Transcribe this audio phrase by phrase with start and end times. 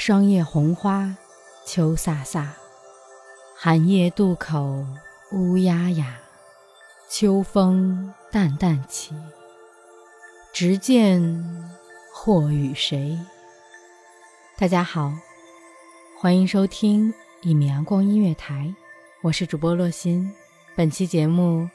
[0.00, 1.14] 霜叶红花，
[1.66, 2.46] 秋飒飒；
[3.54, 4.82] 寒夜渡口，
[5.30, 6.16] 乌鸦哑。
[7.10, 9.14] 秋风淡淡起，
[10.54, 11.70] 直见
[12.14, 13.18] 或与谁？
[14.56, 15.12] 大家好，
[16.18, 18.74] 欢迎收听一米阳光音乐台，
[19.20, 20.32] 我是主播洛心。
[20.74, 21.68] 本期节目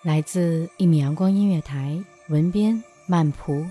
[0.00, 3.62] 来自一米阳光音乐台，文编曼蒲。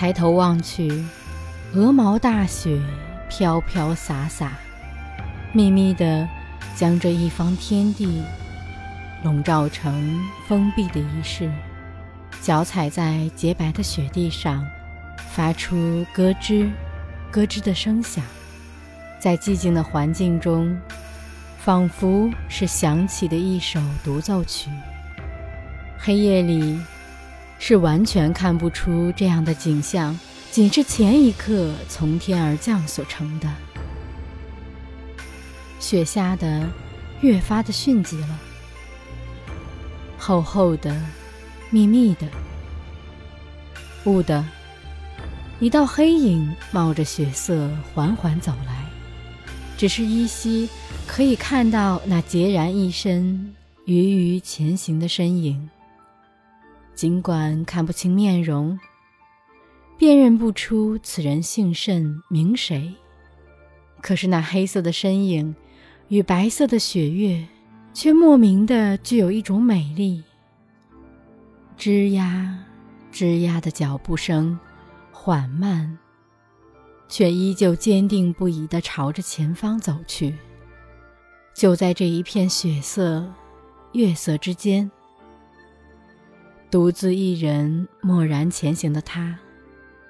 [0.00, 1.04] 抬头望去，
[1.74, 2.80] 鹅毛大雪
[3.28, 4.52] 飘飘洒洒，
[5.52, 6.26] 密密的
[6.74, 8.22] 将这一方天地
[9.22, 10.18] 笼罩成
[10.48, 11.52] 封闭的仪式。
[12.40, 14.66] 脚踩在洁白的雪地上，
[15.34, 15.76] 发出
[16.14, 16.70] 咯吱
[17.30, 18.24] 咯吱的声响，
[19.18, 20.80] 在寂静的环境中，
[21.58, 24.70] 仿佛是响起的一首独奏曲。
[25.98, 26.80] 黑夜里。
[27.62, 30.18] 是完全看不出这样的景象，
[30.50, 33.48] 仅是前一刻从天而降所成的。
[35.78, 36.66] 雪下的
[37.20, 38.38] 越发的迅疾了，
[40.18, 40.98] 厚厚的，
[41.68, 42.26] 密密的。
[44.06, 44.42] 雾的，
[45.60, 48.86] 一道黑影冒着血色缓缓走来，
[49.76, 50.66] 只是依稀
[51.06, 53.54] 可以看到那孑然一身、
[53.84, 55.68] 余余前行的身影。
[57.00, 58.78] 尽管看不清面容，
[59.96, 62.94] 辨认不出此人姓甚名谁，
[64.02, 65.56] 可是那黑色的身影
[66.08, 67.48] 与白色的雪月，
[67.94, 70.22] 却莫名的具有一种美丽。
[71.78, 72.66] 吱呀，
[73.10, 74.60] 吱呀的脚步声
[75.10, 75.96] 缓慢，
[77.08, 80.36] 却依旧坚定不移的朝着前方走去。
[81.54, 83.26] 就在这一片血色、
[83.92, 84.90] 月色之间。
[86.70, 89.36] 独自一人默然前行的他，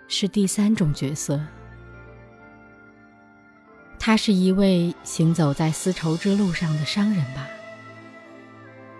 [0.09, 1.41] 是第三种角色。
[3.99, 7.49] 他是一位行走在丝绸之路上的商人吧？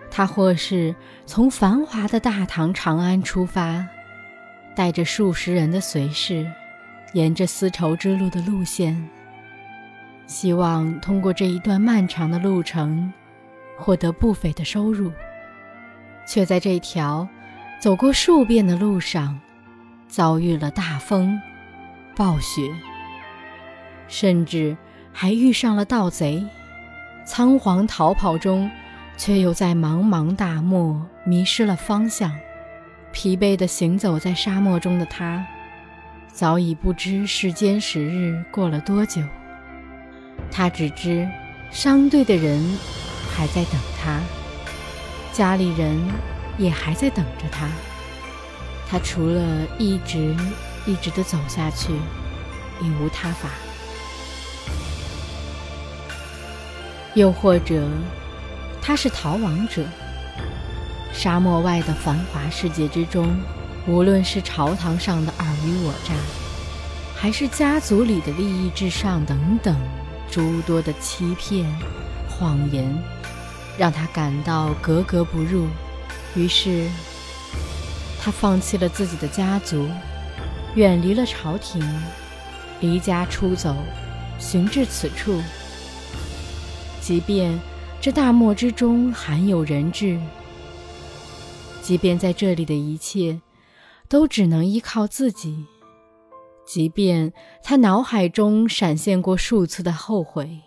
[0.09, 0.95] 他或是
[1.27, 3.85] 从繁华的大唐长安出发，
[4.75, 6.51] 带着数十人的随侍，
[7.13, 9.07] 沿着丝绸之路的路线，
[10.25, 13.13] 希望通过这一段漫长的路程，
[13.77, 15.11] 获得不菲的收入。
[16.27, 17.27] 却在这条
[17.81, 19.39] 走过数遍的路上，
[20.07, 21.41] 遭遇了大风、
[22.15, 22.61] 暴雪，
[24.07, 24.77] 甚至
[25.11, 26.45] 还遇上了盗贼。
[27.25, 28.69] 仓皇逃跑中，
[29.17, 32.31] 却又在茫茫大漠迷失了方向。
[33.11, 35.43] 疲惫地行走在沙漠中的他，
[36.31, 39.23] 早已不知世间时日过了多久。
[40.51, 41.27] 他只知，
[41.71, 42.63] 商队的人
[43.35, 44.19] 还在等他，
[45.33, 45.99] 家里人
[46.57, 47.67] 也还在等着他。
[48.89, 49.41] 他除了
[49.77, 50.35] 一直
[50.85, 51.93] 一直地走下去，
[52.81, 53.49] 已无他法。
[57.13, 57.87] 又或者，
[58.81, 59.83] 他是逃亡者。
[61.13, 63.37] 沙漠外的繁华世界之中，
[63.85, 66.13] 无论是朝堂上的尔虞我诈，
[67.15, 69.75] 还是家族里的利益至上等等
[70.29, 71.69] 诸多的欺骗、
[72.29, 72.97] 谎言，
[73.77, 75.67] 让他感到格格不入。
[76.35, 76.87] 于是，
[78.21, 79.87] 他放弃了自己的家族，
[80.75, 81.83] 远离了朝廷，
[82.79, 83.75] 离家出走，
[84.39, 85.41] 寻至此处。
[87.01, 87.59] 即便
[87.99, 90.19] 这大漠之中罕有人质，
[91.81, 93.41] 即便在这里的一切
[94.07, 95.65] 都只能依靠自己，
[96.65, 97.33] 即便
[97.63, 100.61] 他脑海中闪现过数次的后悔，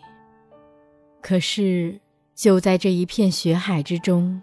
[1.22, 2.00] 可是
[2.34, 4.43] 就在这一片血海之中，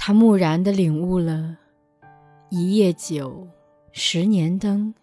[0.00, 1.58] 他蓦然的领悟了
[2.48, 3.46] “一夜酒，
[3.90, 4.94] 十年灯，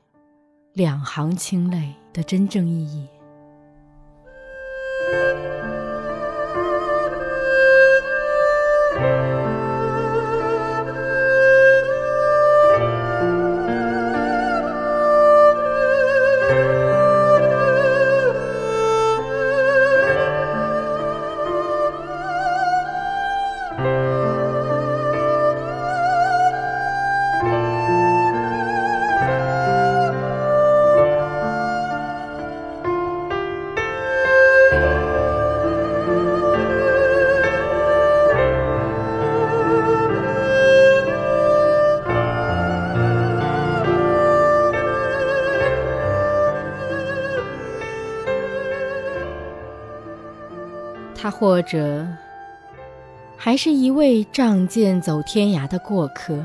[0.74, 3.06] 两行清泪”的真正意义。
[51.26, 52.08] 他或者
[53.36, 56.38] 还是一位仗剑走天涯的过客，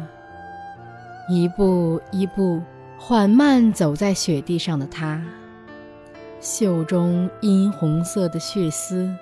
[1.28, 2.62] 一步一步
[2.98, 5.22] 缓慢走在雪地上的他，
[6.40, 9.14] 袖中殷红色的血丝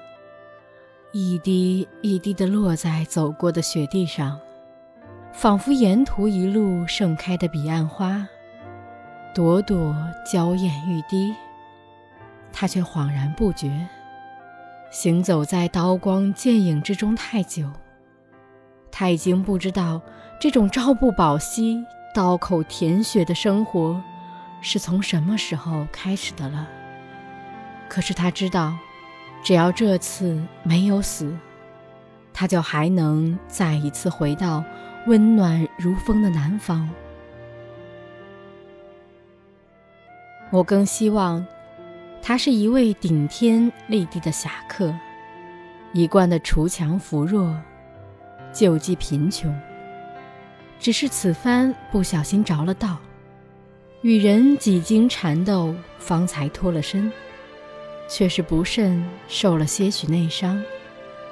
[1.10, 4.38] 一滴一滴地落在走过的雪地上，
[5.32, 8.24] 仿佛沿途一路盛开的彼岸花，
[9.34, 9.92] 朵朵
[10.24, 11.34] 娇艳欲滴，
[12.52, 13.68] 他却恍然不觉。
[14.90, 17.70] 行走在刀光剑影之中太久，
[18.90, 20.00] 他已经不知道
[20.40, 24.02] 这种朝不保夕、刀口舔血的生活
[24.62, 26.66] 是从什么时候开始的了。
[27.86, 28.76] 可是他知道，
[29.42, 31.36] 只要这次没有死，
[32.32, 34.64] 他就还能再一次回到
[35.06, 36.88] 温暖如风的南方。
[40.50, 41.46] 我更希望。
[42.28, 44.94] 他是一位顶天立地的侠客，
[45.94, 47.58] 一贯的锄强扶弱，
[48.52, 49.58] 救济贫穷。
[50.78, 52.98] 只是此番不小心着了道，
[54.02, 57.10] 与人几经缠斗，方才脱了身，
[58.10, 60.62] 却是不慎受了些许内伤，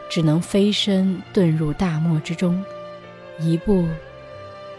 [0.09, 2.65] 只能飞身遁入大漠之中，
[3.39, 3.85] 一步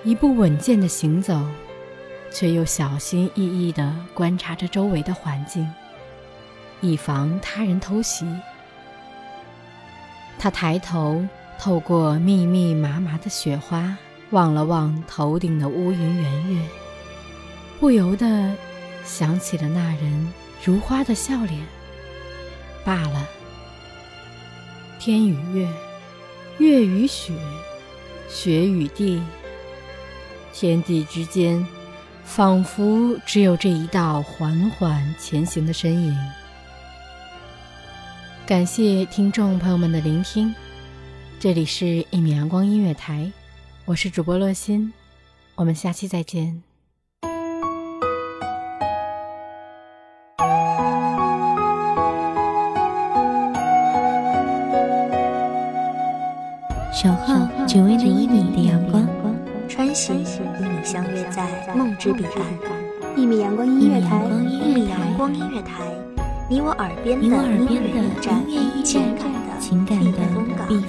[0.03, 1.45] 一步稳健的行走，
[2.31, 5.71] 却又小心翼翼地观察着周围的环境。
[6.81, 8.25] 以防他人偷袭，
[10.37, 11.25] 他抬头
[11.59, 13.97] 透过密密麻麻的雪花
[14.29, 16.61] 望了望头顶的乌云圆月，
[17.79, 18.53] 不由得
[19.03, 21.61] 想起了那人如花的笑脸。
[22.85, 23.27] 罢了，
[24.99, 25.67] 天与月，
[26.59, 27.33] 月与雪，
[28.29, 29.21] 雪与地，
[30.53, 31.65] 天地之间，
[32.23, 36.15] 仿佛只有这一道缓缓前行的身影。
[38.47, 40.55] 感谢听众朋友们的聆听，
[41.37, 43.23] 这里是《一米阳光音乐台》，
[43.83, 44.93] 我是主播洛心，
[45.55, 46.63] 我们下期再见。
[56.93, 57.35] 守候
[57.67, 59.05] 只为那一米的阳光，
[59.67, 63.17] 穿行与你相约在梦之彼岸。
[63.17, 66.16] 一米阳光音乐台，一米阳光音乐台。
[66.49, 68.01] 你我耳边的音乐
[68.47, 70.81] 一站的情感一段风岗一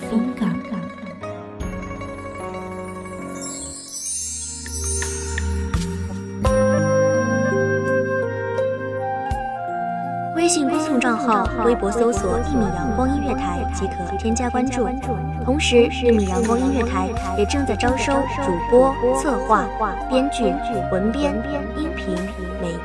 [10.36, 14.88] 微信公众账号微博搜索一米阳光音乐台即可添加关注。
[15.44, 18.12] 同时一米阳光音乐台也正在招收
[18.44, 19.66] 主播策划
[20.08, 20.44] 编剧
[20.92, 21.34] 文编。